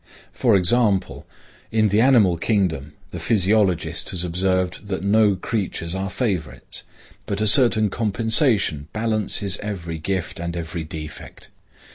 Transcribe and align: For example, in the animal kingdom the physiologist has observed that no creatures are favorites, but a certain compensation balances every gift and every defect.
For 0.33 0.55
example, 0.55 1.27
in 1.71 1.89
the 1.89 2.01
animal 2.01 2.35
kingdom 2.35 2.93
the 3.11 3.19
physiologist 3.19 4.09
has 4.09 4.23
observed 4.25 4.87
that 4.87 5.03
no 5.03 5.35
creatures 5.35 5.93
are 5.93 6.09
favorites, 6.09 6.81
but 7.27 7.39
a 7.39 7.45
certain 7.45 7.91
compensation 7.91 8.87
balances 8.93 9.57
every 9.57 9.99
gift 9.99 10.39
and 10.39 10.57
every 10.57 10.83
defect. 10.83 11.49